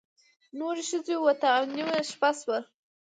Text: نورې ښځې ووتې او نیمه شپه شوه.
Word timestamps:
نورې 0.57 0.83
ښځې 0.89 1.15
ووتې 1.17 1.47
او 1.55 1.63
نیمه 1.75 1.97
شپه 2.09 2.29
شوه. 2.39 2.59